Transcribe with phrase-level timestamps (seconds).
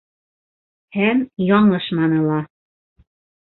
[0.97, 1.21] Һәм
[1.51, 2.43] яңылышманы ла.